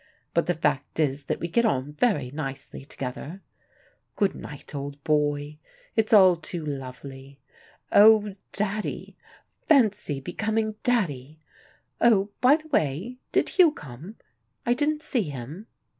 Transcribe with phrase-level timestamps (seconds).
[0.33, 3.43] But the fact is that we get on very nicely together.
[4.15, 5.59] Good night, old boy.
[5.95, 7.39] It's all too lovely.
[7.91, 9.15] Oh, Daddy!
[9.67, 11.37] Fancy becoming Daddy!
[12.01, 14.15] Oh, by the way, did Hugh come?
[14.65, 15.67] I didn't see him."